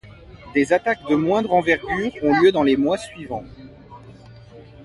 [0.55, 3.45] Des attaques de moindre envergure ont lieu dans les mois suivants.